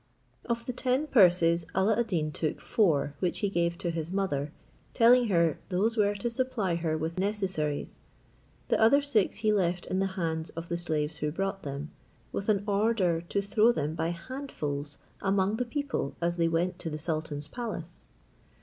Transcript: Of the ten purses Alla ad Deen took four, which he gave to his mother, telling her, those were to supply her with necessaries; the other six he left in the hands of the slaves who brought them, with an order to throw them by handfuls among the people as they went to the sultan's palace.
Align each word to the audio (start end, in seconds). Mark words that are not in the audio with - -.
Of 0.45 0.65
the 0.65 0.73
ten 0.73 1.05
purses 1.05 1.63
Alla 1.75 1.99
ad 1.99 2.07
Deen 2.07 2.31
took 2.31 2.59
four, 2.59 3.13
which 3.19 3.37
he 3.45 3.49
gave 3.51 3.77
to 3.77 3.91
his 3.91 4.11
mother, 4.11 4.51
telling 4.95 5.27
her, 5.27 5.59
those 5.69 5.95
were 5.95 6.15
to 6.15 6.27
supply 6.27 6.73
her 6.73 6.97
with 6.97 7.19
necessaries; 7.19 7.99
the 8.69 8.81
other 8.81 9.03
six 9.03 9.35
he 9.45 9.53
left 9.53 9.85
in 9.85 9.99
the 9.99 10.07
hands 10.17 10.49
of 10.49 10.69
the 10.69 10.77
slaves 10.79 11.17
who 11.17 11.31
brought 11.31 11.61
them, 11.61 11.91
with 12.31 12.49
an 12.49 12.63
order 12.67 13.21
to 13.29 13.43
throw 13.43 13.71
them 13.71 13.93
by 13.93 14.07
handfuls 14.07 14.97
among 15.21 15.57
the 15.57 15.65
people 15.65 16.15
as 16.19 16.37
they 16.37 16.47
went 16.47 16.79
to 16.79 16.89
the 16.89 16.97
sultan's 16.97 17.47
palace. 17.47 18.01